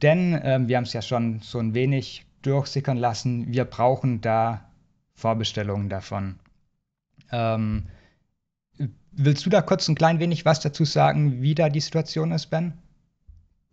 [0.00, 4.64] Denn ähm, wir haben es ja schon so ein wenig durchsickern lassen, wir brauchen da
[5.14, 6.38] Vorbestellungen davon.
[7.30, 7.88] Ähm,
[9.20, 12.46] Willst du da kurz ein klein wenig was dazu sagen, wie da die Situation ist,
[12.46, 12.74] Ben?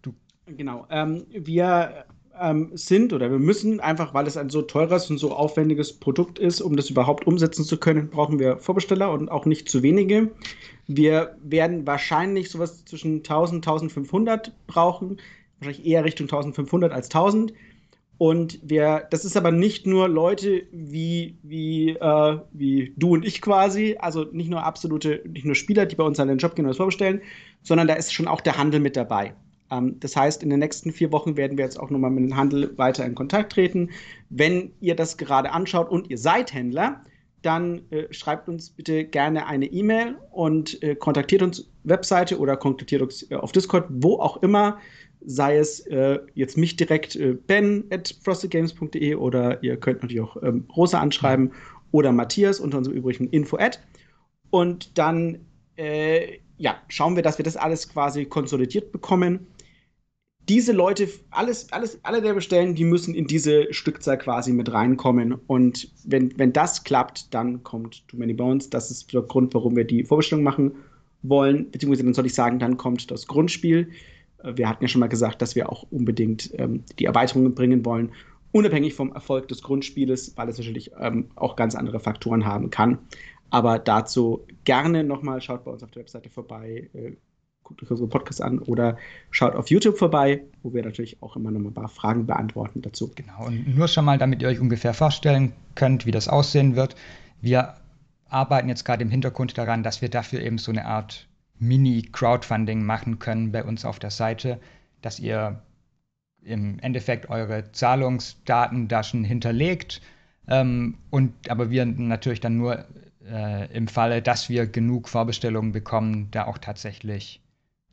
[0.01, 0.15] Du.
[0.47, 0.87] Genau.
[0.89, 2.05] Ähm, wir
[2.39, 6.39] ähm, sind oder wir müssen einfach, weil es ein so teures und so aufwendiges Produkt
[6.39, 10.31] ist, um das überhaupt umsetzen zu können, brauchen wir Vorbesteller und auch nicht zu wenige.
[10.87, 15.17] Wir werden wahrscheinlich sowas zwischen 1000 1500 brauchen,
[15.59, 17.53] wahrscheinlich eher Richtung 1500 als 1000.
[18.17, 23.41] Und wir, das ist aber nicht nur Leute wie, wie, äh, wie du und ich
[23.41, 26.63] quasi, also nicht nur absolute, nicht nur Spieler, die bei uns an den Job gehen
[26.65, 27.21] und das vorbestellen,
[27.61, 29.35] sondern da ist schon auch der Handel mit dabei.
[29.77, 32.35] Ähm, das heißt, in den nächsten vier Wochen werden wir jetzt auch nochmal mit dem
[32.35, 33.89] Handel weiter in Kontakt treten.
[34.29, 37.01] Wenn ihr das gerade anschaut und ihr seid Händler,
[37.41, 43.01] dann äh, schreibt uns bitte gerne eine E-Mail und äh, kontaktiert uns Webseite oder kontaktiert
[43.03, 44.79] uns äh, auf Discord, wo auch immer
[45.27, 50.41] sei es äh, jetzt mich direkt äh, ben at frostedgames.de oder ihr könnt natürlich auch
[50.43, 51.51] ähm, Rosa anschreiben
[51.91, 53.79] oder Matthias unter unserem übrigen Info-Ad.
[54.49, 55.39] Und dann
[55.77, 59.47] äh, ja, schauen wir, dass wir das alles quasi konsolidiert bekommen.
[60.47, 65.33] Diese Leute, alles, alles, alle, der bestellen, die müssen in diese Stückzahl quasi mit reinkommen.
[65.47, 68.69] Und wenn, wenn das klappt, dann kommt Too Many Bones.
[68.69, 70.75] Das ist der Grund, warum wir die Vorbestellung machen
[71.23, 71.71] wollen.
[71.71, 73.89] Beziehungsweise dann soll ich sagen, dann kommt das Grundspiel
[74.53, 78.11] wir hatten ja schon mal gesagt, dass wir auch unbedingt ähm, die Erweiterungen bringen wollen,
[78.51, 82.99] unabhängig vom Erfolg des Grundspieles, weil es natürlich ähm, auch ganz andere Faktoren haben kann.
[83.49, 87.11] Aber dazu gerne nochmal schaut bei uns auf der Webseite vorbei, äh,
[87.65, 88.97] guckt euch unseren Podcast an oder
[89.31, 93.11] schaut auf YouTube vorbei, wo wir natürlich auch immer noch ein paar Fragen beantworten dazu.
[93.13, 96.95] Genau, und nur schon mal, damit ihr euch ungefähr vorstellen könnt, wie das aussehen wird.
[97.41, 97.73] Wir
[98.29, 101.27] arbeiten jetzt gerade im Hintergrund daran, dass wir dafür eben so eine Art
[101.59, 104.59] Mini-Crowdfunding machen können bei uns auf der Seite,
[105.01, 105.61] dass ihr
[106.41, 110.01] im Endeffekt eure Zahlungsdaten da schon hinterlegt
[110.47, 112.85] ähm, und aber wir natürlich dann nur
[113.27, 117.41] äh, im Falle, dass wir genug Vorbestellungen bekommen, da auch tatsächlich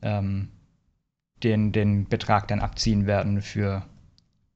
[0.03, 0.49] ähm,
[1.43, 3.85] den, den Betrag dann abziehen werden für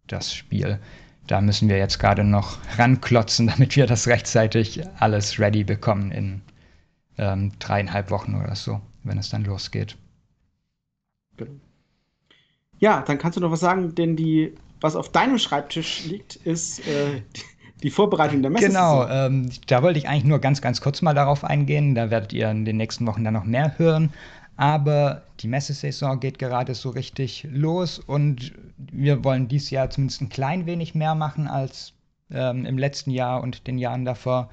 [0.06, 0.78] das Spiel.
[1.26, 6.42] Da müssen wir jetzt gerade noch ranklotzen, damit wir das rechtzeitig alles ready bekommen in
[7.18, 9.96] ähm, dreieinhalb Wochen oder so wenn es dann losgeht.
[11.36, 11.52] Genau.
[12.78, 16.80] Ja, dann kannst du noch was sagen, denn die, was auf deinem Schreibtisch liegt, ist
[16.86, 17.22] äh,
[17.82, 18.66] die Vorbereitung der Messe.
[18.66, 21.94] Genau, ähm, da wollte ich eigentlich nur ganz, ganz kurz mal darauf eingehen.
[21.94, 24.12] Da werdet ihr in den nächsten Wochen dann noch mehr hören.
[24.56, 30.28] Aber die Messesaison geht gerade so richtig los und wir wollen dieses Jahr zumindest ein
[30.30, 31.92] klein wenig mehr machen als
[32.30, 34.48] ähm, im letzten Jahr und den Jahren davor.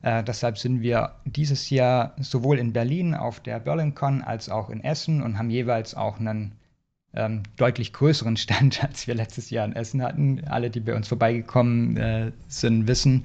[0.00, 4.82] Äh, deshalb sind wir dieses Jahr sowohl in Berlin auf der BerlinCon als auch in
[4.82, 6.52] Essen und haben jeweils auch einen
[7.14, 10.42] ähm, deutlich größeren Stand, als wir letztes Jahr in Essen hatten.
[10.46, 13.24] Alle, die bei uns vorbeigekommen äh, sind, wissen,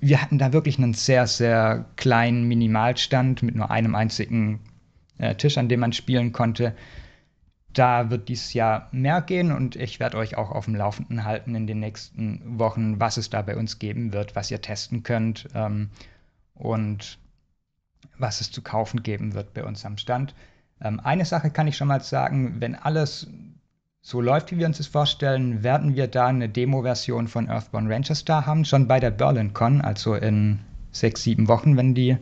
[0.00, 4.60] wir hatten da wirklich einen sehr, sehr kleinen Minimalstand mit nur einem einzigen
[5.18, 6.74] äh, Tisch, an dem man spielen konnte.
[7.72, 11.54] Da wird dieses Jahr mehr gehen und ich werde euch auch auf dem Laufenden halten
[11.54, 15.48] in den nächsten Wochen, was es da bei uns geben wird, was ihr testen könnt
[15.54, 15.90] ähm,
[16.54, 17.18] und
[18.16, 20.34] was es zu kaufen geben wird bei uns am Stand.
[20.80, 23.28] Ähm, eine Sache kann ich schon mal sagen, wenn alles
[24.00, 28.24] so läuft, wie wir uns das vorstellen, werden wir da eine Demo-Version von Earthbound Rangers
[28.24, 30.60] da haben, schon bei der BerlinCon, also in
[30.92, 32.16] sechs, sieben Wochen, wenn die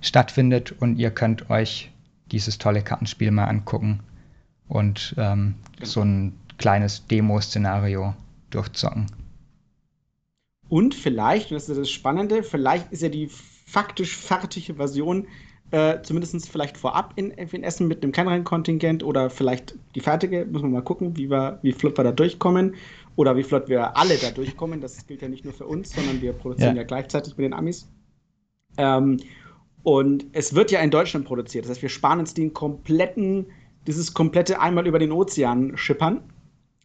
[0.00, 1.90] stattfindet und ihr könnt euch
[2.32, 4.00] dieses tolle Kartenspiel mal angucken
[4.68, 8.14] und ähm, so ein kleines Demo-Szenario
[8.50, 9.06] durchzocken.
[10.68, 15.26] Und vielleicht, das ist das Spannende, vielleicht ist ja die faktisch fertige Version
[15.70, 20.46] äh, zumindest vielleicht vorab in, in Essen mit einem kleineren Kontingent oder vielleicht die fertige,
[20.46, 22.74] muss man mal gucken, wie, wir, wie flott wir da durchkommen
[23.16, 24.80] oder wie flott wir alle da durchkommen.
[24.80, 27.52] Das gilt ja nicht nur für uns, sondern wir produzieren ja, ja gleichzeitig mit den
[27.52, 27.86] Amis.
[28.78, 29.18] Ähm,
[29.82, 31.64] und es wird ja in Deutschland produziert.
[31.64, 33.46] Das heißt, wir sparen uns den kompletten
[33.88, 36.22] dieses komplette einmal über den Ozean schippern.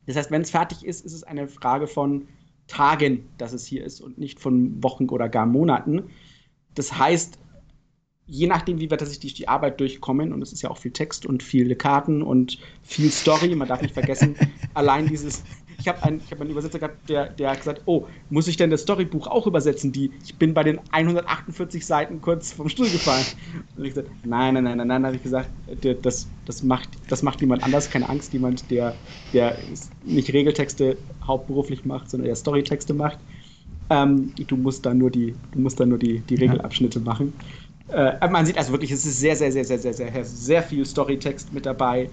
[0.07, 2.29] Das heißt, wenn es fertig ist, ist es eine Frage von
[2.67, 6.03] Tagen, dass es hier ist und nicht von Wochen oder gar Monaten.
[6.75, 7.37] Das heißt,
[8.25, 11.25] je nachdem, wie wir tatsächlich die Arbeit durchkommen, und es ist ja auch viel Text
[11.25, 14.37] und viele Karten und viel Story, man darf nicht vergessen,
[14.73, 15.43] allein dieses
[15.83, 18.69] ich habe einen, hab einen Übersetzer gehabt, der, der hat gesagt, oh, muss ich denn
[18.69, 19.91] das Storybuch auch übersetzen?
[19.91, 23.25] Die, ich bin bei den 148 Seiten kurz vom Stuhl gefallen.
[23.75, 25.49] Und ich gesagt, nein, nein, nein, nein, nein, habe ich gesagt,
[26.01, 28.95] das, das, macht, das macht niemand anders, keine Angst, jemand, der,
[29.33, 29.57] der
[30.05, 33.19] nicht Regeltexte hauptberuflich macht, sondern der Storytexte macht.
[33.89, 37.05] Ähm, du musst dann nur die, du musst dann nur die, die Regelabschnitte ja.
[37.05, 37.33] machen.
[37.89, 40.85] Äh, man sieht also wirklich, es ist sehr, sehr, sehr, sehr, sehr, sehr, sehr viel
[40.85, 42.09] Storytext mit dabei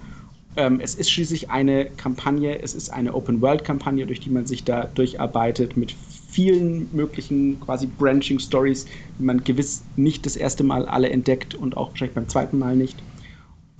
[0.57, 4.85] ähm, es ist schließlich eine Kampagne, es ist eine Open-World-Kampagne, durch die man sich da
[4.85, 8.87] durcharbeitet mit vielen möglichen quasi Branching-Stories,
[9.19, 12.77] die man gewiss nicht das erste Mal alle entdeckt und auch wahrscheinlich beim zweiten Mal
[12.77, 13.03] nicht.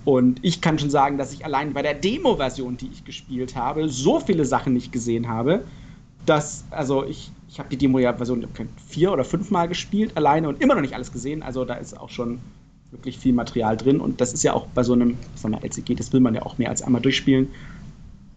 [0.05, 3.89] Und ich kann schon sagen, dass ich allein bei der Demo-Version, die ich gespielt habe,
[3.89, 5.65] so viele Sachen nicht gesehen habe,
[6.25, 8.47] dass, also ich, ich habe die Demo-Version
[8.89, 11.43] vier oder fünfmal gespielt alleine und immer noch nicht alles gesehen.
[11.43, 12.41] Also da ist auch schon
[12.91, 14.01] wirklich viel Material drin.
[14.01, 16.43] Und das ist ja auch bei so einem, sagen wir LCG, das will man ja
[16.43, 17.49] auch mehr als einmal durchspielen.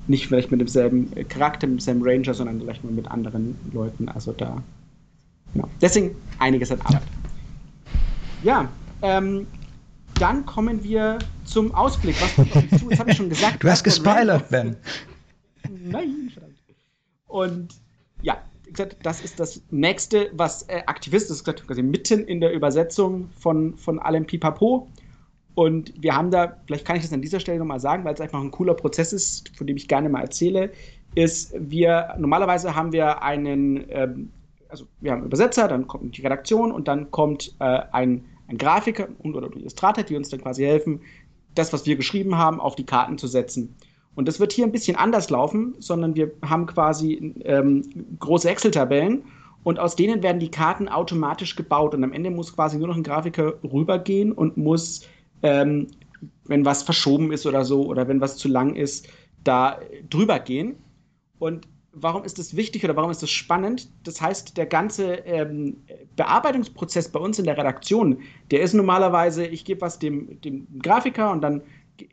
[0.08, 4.10] Nicht vielleicht mit demselben Charakter, mit demselben Ranger, sondern vielleicht mal mit anderen Leuten.
[4.10, 4.62] Also da,
[5.54, 5.70] genau.
[5.82, 7.04] Deswegen einiges an Arbeit.
[8.44, 8.68] Ja,
[9.02, 9.48] ähm,
[10.20, 12.22] dann kommen wir zum Ausblick.
[12.22, 12.90] Was kommt auf zu?
[12.90, 13.64] Das habe ich schon gesagt.
[13.64, 14.76] Du hast gespoilert, Ben.
[15.70, 16.54] Nein, verdammt.
[17.28, 17.74] Und
[18.22, 18.38] ja,
[18.74, 23.78] gesagt, das ist das nächste, was äh, Aktivist ist, quasi mitten in der Übersetzung von,
[23.78, 24.88] von allem Pipapo.
[25.56, 28.22] Und wir haben da, vielleicht kann ich das an dieser Stelle nochmal sagen, weil es
[28.22, 30.72] einfach ein cooler Prozess ist, von dem ich gerne mal erzähle,
[31.16, 34.32] ist, wir, normalerweise haben wir einen, ähm,
[34.68, 38.58] also wir haben einen Übersetzer, dann kommt die Redaktion und dann kommt äh, ein, ein
[38.58, 41.02] Grafiker und oder Illustrator, die uns dann quasi helfen,
[41.54, 43.76] das, was wir geschrieben haben, auf die Karten zu setzen.
[44.16, 47.84] Und das wird hier ein bisschen anders laufen, sondern wir haben quasi ähm,
[48.20, 49.24] große Excel-Tabellen
[49.64, 51.96] und aus denen werden die Karten automatisch gebaut.
[51.96, 55.08] Und am Ende muss quasi nur noch ein Grafiker rübergehen und muss,
[55.42, 55.88] ähm,
[56.46, 59.08] wenn was verschoben ist oder so, oder wenn was zu lang ist,
[59.44, 60.76] da drüber gehen.
[61.40, 63.90] Und warum ist das wichtig oder warum ist das spannend?
[64.04, 65.78] Das heißt, der ganze ähm,
[66.16, 68.20] Bearbeitungsprozess bei uns in der Redaktion,
[68.52, 71.62] der ist normalerweise, ich gebe was dem, dem Grafiker und dann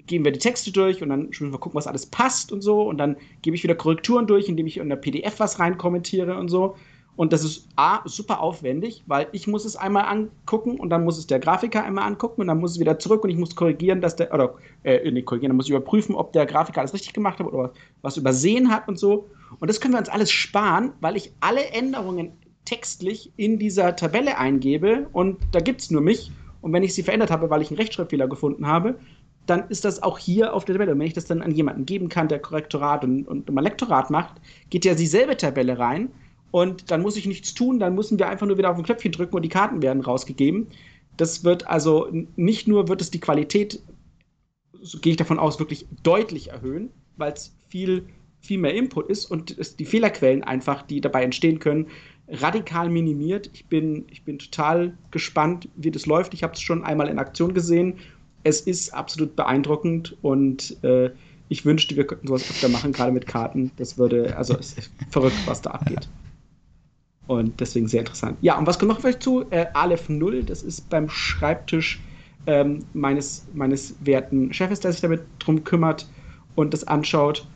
[0.07, 2.83] gehen wir die Texte durch und dann müssen wir gucken, was alles passt und so.
[2.83, 6.37] Und dann gebe ich wieder Korrekturen durch, indem ich in der PDF was rein kommentiere
[6.37, 6.77] und so.
[7.17, 11.19] Und das ist A, super aufwendig, weil ich muss es einmal angucken und dann muss
[11.19, 14.01] es der Grafiker einmal angucken und dann muss es wieder zurück und ich muss korrigieren,
[14.01, 17.13] dass der, oder, äh, nicht korrigieren, dann muss ich überprüfen, ob der Grafiker alles richtig
[17.13, 19.29] gemacht hat oder was übersehen hat und so.
[19.59, 22.33] Und das können wir uns alles sparen, weil ich alle Änderungen
[22.65, 26.33] textlich in dieser Tabelle eingebe und da gibt es nur mich.
[26.63, 28.99] Und wenn ich sie verändert habe, weil ich einen Rechtschreibfehler gefunden habe,
[29.51, 30.93] dann ist das auch hier auf der Tabelle.
[30.93, 34.09] Und wenn ich das dann an jemanden geben kann, der Korrektorat und, und mal Lektorat
[34.09, 36.11] macht, geht ja dieselbe Tabelle rein
[36.53, 39.13] und dann muss ich nichts tun, dann müssen wir einfach nur wieder auf ein Knöpfchen
[39.13, 40.69] drücken und die Karten werden rausgegeben.
[41.17, 43.83] Das wird also nicht nur wird es die Qualität,
[44.81, 48.07] so gehe ich davon aus, wirklich deutlich erhöhen, weil es viel,
[48.41, 51.89] viel mehr Input ist und es die Fehlerquellen einfach, die dabei entstehen können,
[52.29, 53.51] radikal minimiert.
[53.53, 56.35] Ich bin, ich bin total gespannt, wie das läuft.
[56.35, 57.99] Ich habe es schon einmal in Aktion gesehen
[58.43, 61.11] es ist absolut beeindruckend und äh,
[61.49, 63.73] ich wünschte, wir könnten sowas öfter machen, gerade mit Karten.
[63.77, 66.09] Das würde, also es ist verrückt, was da abgeht.
[67.27, 68.39] Und deswegen sehr interessant.
[68.41, 69.45] Ja, und was kommt noch vielleicht zu?
[69.51, 72.01] Äh, Aleph 0, das ist beim Schreibtisch
[72.47, 76.09] ähm, meines, meines werten Chefs, der sich damit drum kümmert
[76.55, 77.47] und das anschaut.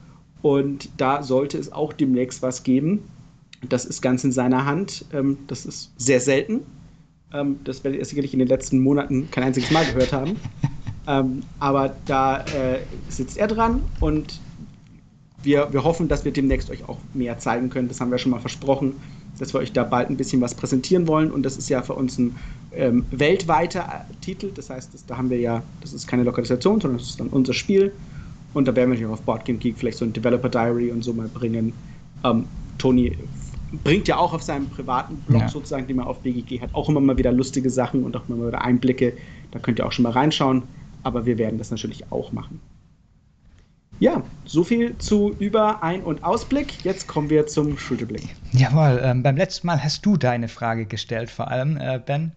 [0.43, 3.09] Und da sollte es auch demnächst was geben.
[3.69, 5.07] Das ist ganz in seiner Hand.
[5.13, 6.61] Ähm, das ist sehr selten.
[7.33, 10.37] Ähm, das werdet ihr sicherlich in den letzten Monaten kein einziges Mal gehört haben.
[11.07, 14.41] Ähm, aber da äh, sitzt er dran und
[15.43, 17.89] wir, wir hoffen, dass wir demnächst euch auch mehr zeigen können.
[17.89, 18.95] Das haben wir schon mal versprochen,
[19.39, 21.31] dass wir euch da bald ein bisschen was präsentieren wollen.
[21.31, 22.37] Und das ist ja für uns ein
[22.73, 24.51] ähm, weltweiter Titel.
[24.55, 27.29] Das heißt, das, da haben wir ja, das ist keine Lokalisation, sondern das ist dann
[27.29, 27.93] unser Spiel.
[28.55, 31.13] Und da werden wir natürlich auf Boardgame Geek vielleicht so ein Developer Diary und so
[31.13, 31.73] mal bringen.
[32.25, 32.47] Ähm,
[32.79, 33.17] Toni
[33.83, 35.49] bringt ja auch auf seinem privaten Blog ja.
[35.49, 38.39] sozusagen, den man auf BGG hat, auch immer mal wieder lustige Sachen und auch immer
[38.39, 39.15] mal wieder Einblicke.
[39.51, 40.63] Da könnt ihr auch schon mal reinschauen.
[41.05, 42.61] Aber wir werden das natürlich auch machen.
[44.01, 46.85] Ja, so viel zu Über-, Ein- und Ausblick.
[46.85, 48.35] Jetzt kommen wir zum Schulterblick.
[48.53, 52.33] Jawohl, ähm, beim letzten Mal hast du deine Frage gestellt, vor allem, äh, Ben,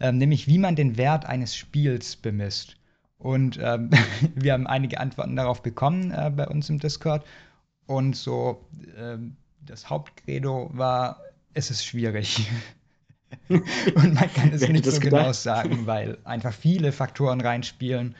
[0.00, 2.76] ähm, nämlich wie man den Wert eines Spiels bemisst.
[3.18, 3.90] Und ähm,
[4.34, 7.24] wir haben einige Antworten darauf bekommen äh, bei uns im Discord.
[7.86, 8.64] Und so
[8.96, 11.20] ähm, das Hauptcredo war,
[11.52, 12.48] es ist schwierig.
[13.48, 15.02] und man kann es nicht so gedacht?
[15.02, 18.14] genau sagen, weil einfach viele Faktoren reinspielen.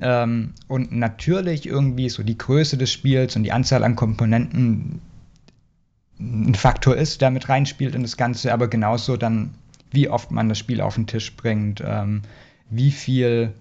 [0.00, 5.00] Ähm, und natürlich irgendwie so die Größe des Spiels und die Anzahl an Komponenten
[6.20, 9.54] ein Faktor ist, der mit reinspielt in das Ganze, aber genauso dann,
[9.90, 12.22] wie oft man das Spiel auf den Tisch bringt, ähm,
[12.70, 13.54] wie viel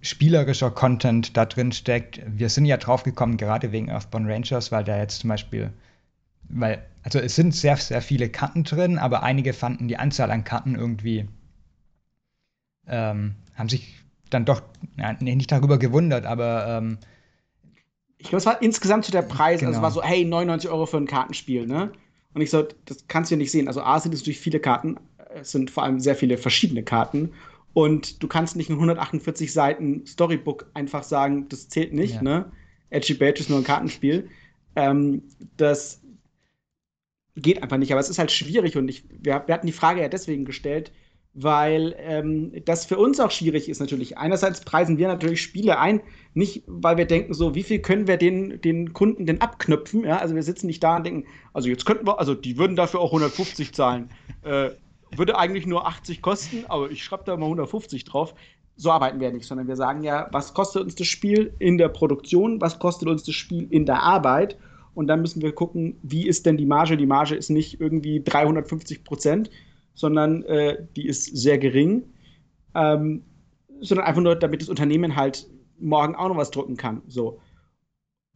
[0.00, 2.20] spielerischer Content da drin steckt.
[2.26, 5.70] Wir sind ja drauf gekommen, gerade wegen Earthbound Rangers, weil da jetzt zum Beispiel
[6.48, 10.44] weil, also es sind sehr, sehr viele Karten drin, aber einige fanden die Anzahl an
[10.44, 11.28] Karten irgendwie,
[12.86, 13.94] ähm, haben sich
[14.30, 14.62] dann doch
[14.96, 16.98] ja, nicht darüber gewundert, aber ähm,
[18.18, 19.70] ich glaube, es war insgesamt zu der Preis, genau.
[19.70, 21.90] also es war so, hey, 99 Euro für ein Kartenspiel, ne?
[22.34, 23.66] Und ich so, das kannst du ja nicht sehen.
[23.66, 24.96] Also A sind es natürlich viele Karten,
[25.34, 27.32] es sind vor allem sehr viele verschiedene Karten.
[27.72, 32.22] Und du kannst nicht in 148 Seiten Storybook einfach sagen, das zählt nicht, ja.
[32.22, 32.52] ne?
[32.90, 34.28] Edgy Badge ist nur ein Kartenspiel.
[34.76, 35.22] Ähm,
[35.56, 36.02] das
[37.36, 37.92] geht einfach nicht.
[37.92, 40.92] Aber es ist halt schwierig und ich, wir, wir hatten die Frage ja deswegen gestellt,
[41.32, 44.18] weil ähm, das für uns auch schwierig ist natürlich.
[44.18, 46.00] Einerseits preisen wir natürlich Spiele ein,
[46.34, 50.18] nicht weil wir denken so, wie viel können wir den, den Kunden denn abknöpfen, ja,
[50.18, 53.00] also wir sitzen nicht da und denken, also jetzt könnten wir, also die würden dafür
[53.00, 54.10] auch 150 zahlen,
[54.42, 54.70] äh,
[55.16, 58.34] würde eigentlich nur 80 kosten, aber ich schreibe da mal 150 drauf.
[58.76, 61.88] So arbeiten wir nicht, sondern wir sagen ja, was kostet uns das Spiel in der
[61.88, 64.56] Produktion, was kostet uns das Spiel in der Arbeit
[65.00, 66.98] und dann müssen wir gucken, wie ist denn die Marge.
[66.98, 69.50] Die Marge ist nicht irgendwie 350 Prozent,
[69.94, 72.02] sondern äh, die ist sehr gering,
[72.74, 73.24] ähm,
[73.80, 77.00] sondern einfach nur, damit das Unternehmen halt morgen auch noch was drucken kann.
[77.08, 77.40] So.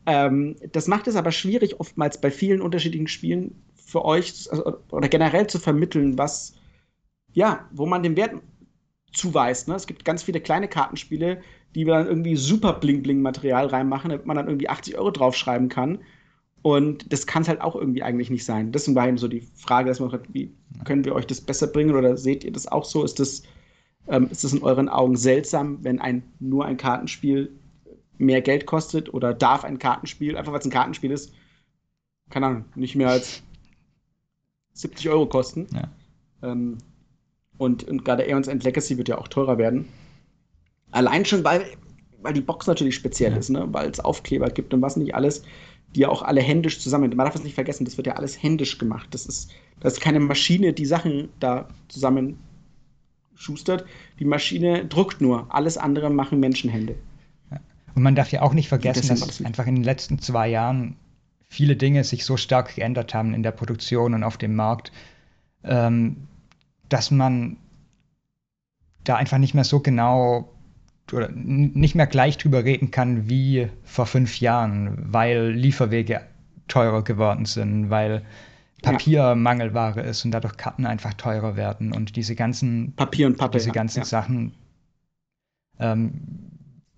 [0.07, 5.09] Ähm, das macht es aber schwierig, oftmals bei vielen unterschiedlichen Spielen für euch also, oder
[5.09, 6.55] generell zu vermitteln, was,
[7.35, 8.40] ja, wo man den Wert
[9.12, 9.68] zuweist.
[9.68, 9.74] Ne?
[9.74, 11.42] Es gibt ganz viele kleine Kartenspiele,
[11.74, 15.98] die wir dann irgendwie super Bling-Bling-Material reinmachen, damit man dann irgendwie 80 Euro draufschreiben kann.
[16.64, 18.72] Und das kann es halt auch irgendwie eigentlich nicht sein.
[18.72, 20.50] Deswegen war eben so die Frage, dass man sagt, wie
[20.87, 23.05] können wir euch das besser bringen oder seht ihr das auch so?
[23.05, 23.42] Ist das,
[24.09, 27.53] ähm, ist das in euren Augen seltsam, wenn ein nur ein Kartenspiel
[28.16, 31.35] mehr Geld kostet oder darf ein Kartenspiel, einfach weil es ein Kartenspiel ist,
[32.31, 33.42] keine Ahnung, nicht mehr als
[34.72, 35.66] 70 Euro kosten?
[35.70, 36.50] Ja.
[36.50, 36.79] Ähm,
[37.59, 39.87] und, und gerade Aeons End Legacy wird ja auch teurer werden.
[40.92, 41.66] Allein schon, weil,
[42.22, 43.38] weil die Box natürlich speziell ja.
[43.38, 43.68] ist, ne?
[43.70, 45.42] weil es Aufkleber gibt und was nicht alles
[45.95, 47.15] die ja auch alle händisch zusammen.
[47.15, 49.09] Man darf es nicht vergessen, das wird ja alles händisch gemacht.
[49.13, 52.39] Das ist, das ist keine Maschine, die Sachen da zusammen
[53.35, 53.85] schustert.
[54.19, 55.47] Die Maschine druckt nur.
[55.55, 56.97] Alles andere machen Menschenhände.
[57.95, 60.97] Und man darf ja auch nicht vergessen, das dass einfach in den letzten zwei Jahren
[61.49, 64.91] viele Dinge sich so stark geändert haben in der Produktion und auf dem Markt,
[65.63, 66.27] ähm,
[66.89, 67.57] dass man
[69.05, 70.54] da einfach nicht mehr so genau
[71.12, 76.23] oder nicht mehr gleich drüber reden kann wie vor fünf Jahren, weil Lieferwege
[76.69, 78.25] teurer geworden sind, weil
[78.83, 83.59] Papier Mangelware ist und dadurch Karten einfach teurer werden und diese ganzen Papier und Pappe,
[83.59, 84.05] diese ganzen ja.
[84.05, 84.55] Sachen
[85.79, 86.21] ähm,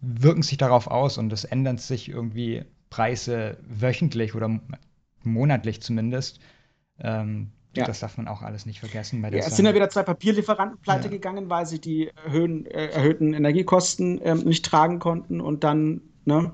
[0.00, 4.60] wirken sich darauf aus und es ändern sich irgendwie Preise wöchentlich oder
[5.22, 6.40] monatlich zumindest.
[6.98, 7.86] Ähm, ja.
[7.86, 9.22] Das darf man auch alles nicht vergessen.
[9.22, 11.10] Ja, es sind ja wieder zwei Papierlieferanten pleite ja.
[11.10, 16.52] gegangen, weil sie die erhöhen, äh, erhöhten Energiekosten ähm, nicht tragen konnten und dann ne,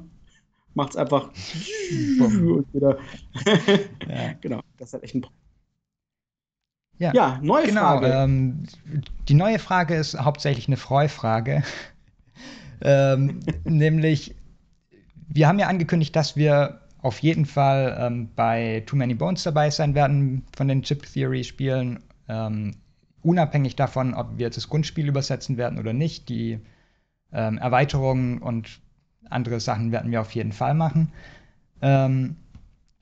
[0.74, 1.28] macht es einfach
[2.20, 2.98] und wieder.
[4.08, 4.34] ja.
[4.40, 5.42] Genau, das ist halt echt ein Problem.
[6.98, 8.06] Ja, ja neue genau, Frage.
[8.06, 8.66] Ähm,
[9.28, 11.62] die neue Frage ist hauptsächlich eine Freufrage.
[12.82, 14.36] ähm, nämlich,
[15.28, 19.70] wir haben ja angekündigt, dass wir auf jeden Fall ähm, bei Too Many Bones dabei
[19.70, 22.00] sein werden von den Chip Theory Spielen.
[22.28, 22.76] Ähm,
[23.22, 26.28] unabhängig davon, ob wir jetzt das Grundspiel übersetzen werden oder nicht.
[26.28, 26.60] Die
[27.32, 28.80] ähm, Erweiterungen und
[29.28, 31.12] andere Sachen werden wir auf jeden Fall machen.
[31.80, 32.36] Ähm,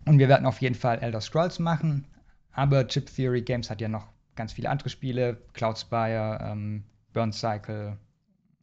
[0.07, 2.07] und wir werden auf jeden Fall Elder Scrolls machen.
[2.53, 7.33] Aber Chip Theory Games hat ja noch ganz viele andere Spiele, Cloud Spire, ähm, Burn
[7.33, 7.99] Cycle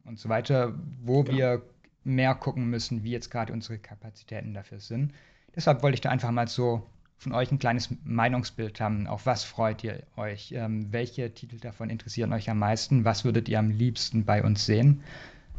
[0.04, 1.38] und so weiter, wo genau.
[1.38, 1.62] wir
[2.08, 5.12] mehr gucken müssen, wie jetzt gerade unsere Kapazitäten dafür sind.
[5.54, 6.86] Deshalb wollte ich da einfach mal so
[7.18, 9.06] von euch ein kleines Meinungsbild haben.
[9.06, 10.52] Auf was freut ihr euch?
[10.52, 13.04] Ähm, welche Titel davon interessieren euch am meisten?
[13.04, 15.02] Was würdet ihr am liebsten bei uns sehen?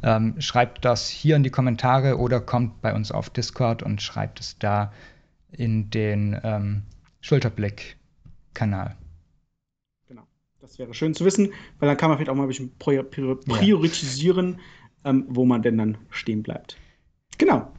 [0.02, 4.40] Ähm, schreibt das hier in die Kommentare oder kommt bei uns auf Discord und schreibt
[4.40, 4.94] es da
[5.52, 6.84] in den ähm,
[7.20, 8.96] Schulterblick-Kanal.
[10.08, 10.24] Genau,
[10.62, 14.54] das wäre schön zu wissen, weil dann kann man vielleicht auch mal ein bisschen priorisieren.
[14.54, 14.60] Ja
[15.06, 16.78] ähm, wo man denn dann stehen bleibt.
[17.38, 17.72] Genau.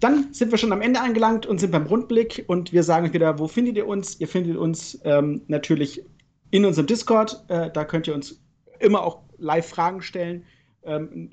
[0.00, 3.12] Dann sind wir schon am Ende angelangt und sind beim Rundblick und wir sagen euch
[3.12, 4.20] wieder, wo findet ihr uns?
[4.20, 6.04] Ihr findet uns ähm, natürlich
[6.50, 7.44] in unserem Discord.
[7.48, 8.40] Äh, da könnt ihr uns
[8.78, 10.44] immer auch live Fragen stellen,
[10.84, 11.30] ähm,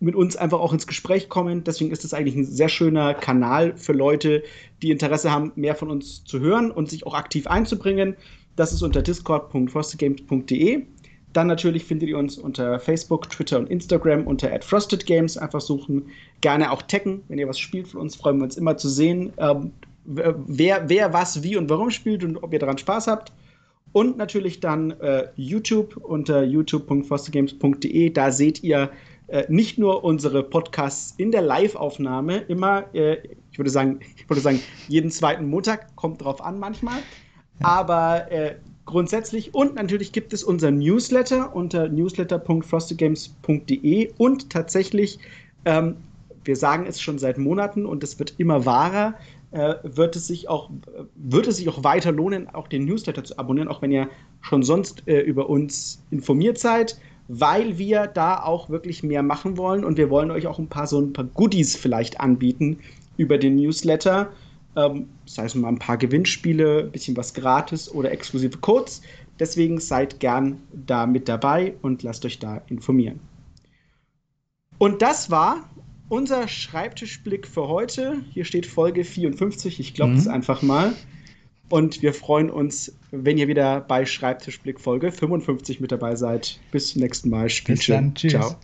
[0.00, 1.64] mit uns einfach auch ins Gespräch kommen.
[1.64, 4.42] Deswegen ist es eigentlich ein sehr schöner Kanal für Leute,
[4.80, 8.16] die Interesse haben, mehr von uns zu hören und sich auch aktiv einzubringen.
[8.56, 10.86] Das ist unter discord.frostedgames.de.
[11.32, 15.36] Dann natürlich findet ihr uns unter Facebook, Twitter und Instagram unter @frostedgames.
[15.36, 16.06] Einfach suchen.
[16.40, 18.16] Gerne auch taggen, wenn ihr was spielt von uns.
[18.16, 19.72] Freuen wir uns immer zu sehen, ähm,
[20.04, 23.32] wer, wer was, wie und warum spielt und ob ihr daran Spaß habt.
[23.92, 28.10] Und natürlich dann äh, YouTube unter youtube.frostedgames.de.
[28.10, 28.90] Da seht ihr
[29.28, 33.18] äh, nicht nur unsere Podcasts in der Live-Aufnahme, immer, äh,
[33.50, 37.00] ich würde sagen, ich würde sagen, jeden zweiten Montag, kommt drauf an manchmal.
[37.60, 38.54] Aber äh,
[38.88, 39.54] grundsätzlich.
[39.54, 45.20] Und natürlich gibt es unser Newsletter unter newsletter.frostygames.de und tatsächlich,
[45.64, 45.94] ähm,
[46.44, 49.14] wir sagen es schon seit Monaten und es wird immer wahrer,
[49.52, 50.70] äh, wird, es sich auch,
[51.14, 54.08] wird es sich auch weiter lohnen, auch den Newsletter zu abonnieren, auch wenn ihr
[54.40, 59.84] schon sonst äh, über uns informiert seid, weil wir da auch wirklich mehr machen wollen
[59.84, 62.78] und wir wollen euch auch ein paar so ein paar Goodies vielleicht anbieten
[63.16, 64.30] über den Newsletter.
[64.78, 69.02] Ähm, das heißt mal ein paar Gewinnspiele, ein bisschen was gratis oder exklusive Codes.
[69.40, 73.20] Deswegen seid gern da mit dabei und lasst euch da informieren.
[74.78, 75.68] Und das war
[76.08, 78.22] unser Schreibtischblick für heute.
[78.30, 79.80] Hier steht Folge 54.
[79.80, 80.32] Ich glaube es mhm.
[80.32, 80.94] einfach mal.
[81.70, 86.58] Und wir freuen uns, wenn ihr wieder bei Schreibtischblick Folge 55 mit dabei seid.
[86.70, 87.50] Bis zum nächsten Mal.
[87.50, 87.76] Spielchen.
[87.76, 88.14] Bis dann.
[88.14, 88.32] Tschüss.
[88.32, 88.56] Ciao.